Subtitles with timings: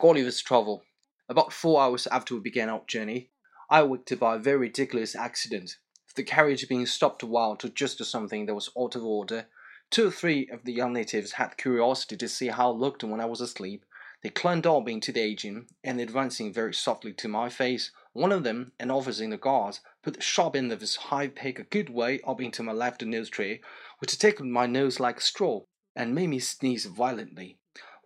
[0.00, 0.84] Gulliver's Travel.
[1.28, 3.30] About four hours after we began our journey,
[3.68, 5.76] I waked by a very ridiculous accident.
[6.14, 9.48] The carriage being stopped a while to adjust to something that was out of order,
[9.90, 13.20] two or three of the young natives had curiosity to see how I looked when
[13.20, 13.84] I was asleep.
[14.22, 18.44] They climbed up into the engine, and advancing very softly to my face, one of
[18.44, 21.64] them, an officer in the guards, put the sharp end of his high pick a
[21.64, 23.60] good way up into my left nose tree,
[23.98, 25.62] which tickled my nose like straw,
[25.96, 27.57] and made me sneeze violently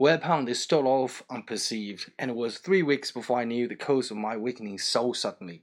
[0.02, 4.10] whereupon they stole off unperceived, and it was three weeks before I knew the cause
[4.10, 5.62] of my awakening so suddenly.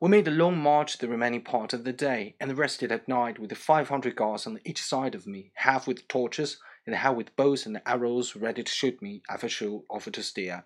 [0.00, 3.38] We made a long march the remaining part of the day, and rested at night
[3.38, 7.14] with the five hundred guards on each side of me, half with torches, and half
[7.14, 10.64] with bows and arrows ready to shoot me if I should offer to steer.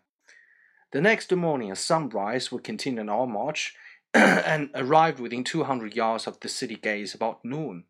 [0.92, 3.74] The next morning at sunrise we continued our march,
[4.14, 7.86] and arrived within two hundred yards of the city gates about noon.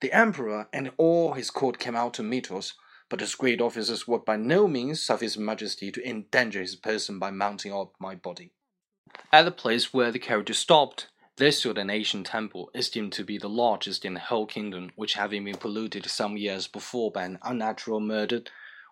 [0.00, 2.72] The emperor and all his court came out to meet us,
[3.10, 7.18] but his great officers would by no means suffer his majesty to endanger his person
[7.18, 8.52] by mounting up my body.
[9.32, 13.38] At the place where the carriage stopped, there stood an ancient temple, esteemed to be
[13.38, 17.38] the largest in the whole kingdom, which having been polluted some years before by an
[17.42, 18.42] unnatural murder,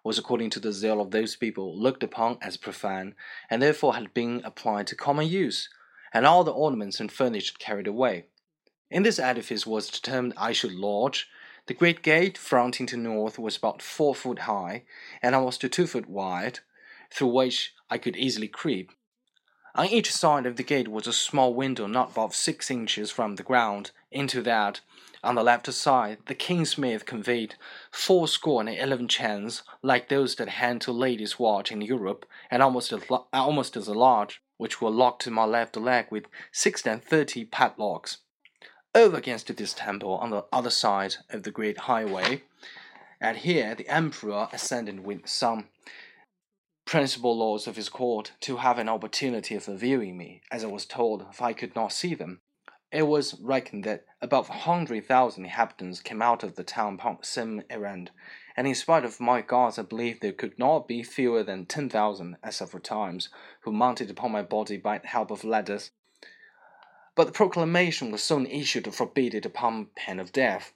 [0.03, 3.15] was, according to the zeal of those people, looked upon as profane,
[3.51, 5.69] and therefore had been applied to common use,
[6.13, 8.25] and all the ornaments and furniture carried away.
[8.91, 11.29] In this edifice was determined I should lodge,
[11.69, 14.83] the great gate fronting to north was about four foot high
[15.23, 16.61] and almost two foot wide,
[17.11, 18.91] through which I could easily creep.
[19.75, 23.37] On each side of the gate was a small window not above six inches from
[23.37, 23.91] the ground.
[24.11, 24.81] Into that,
[25.23, 27.57] on the left side, the kingsmith conveyed
[27.93, 32.93] fourscore and eleven chains, like those that hang to ladies' watch in Europe, and almost
[32.93, 33.03] as,
[33.33, 38.19] almost as large, which were locked to my left leg with six and thirty padlocks
[38.95, 42.43] over against this temple on the other side of the great highway.
[43.21, 45.69] And here the emperor ascended with some
[46.85, 50.87] principal lords of his court to have an opportunity of viewing me, as I was
[50.87, 52.41] told, if I could not see them.
[52.91, 57.19] It was reckoned that above a hundred thousand inhabitants came out of the town upon
[57.21, 58.11] the same errand,
[58.57, 61.91] and in spite of my guards, I believe there could not be fewer than ten
[61.91, 63.29] thousand at several times,
[63.61, 65.91] who mounted upon my body by the help of ladders
[67.19, 70.73] but the proclamation was soon issued to forbid it upon pain of death.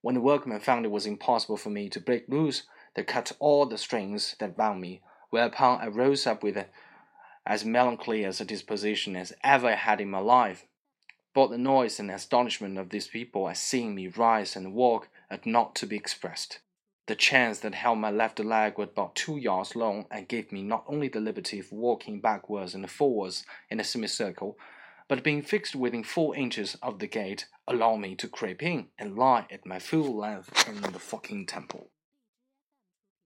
[0.00, 2.64] When the workmen found it was impossible for me to break loose,
[2.96, 6.58] they cut all the strings that bound me, whereupon I rose up with
[7.46, 10.66] as melancholy a disposition as ever I had in my life.
[11.32, 15.38] But the noise and astonishment of these people at seeing me rise and walk are
[15.44, 16.58] not to be expressed.
[17.06, 20.64] The chains that held my left leg were about two yards long and gave me
[20.64, 24.58] not only the liberty of walking backwards and forwards in a semicircle,
[25.08, 29.16] but being fixed within four inches of the gate, allow me to creep in and
[29.16, 31.90] lie at my full length in the fucking temple.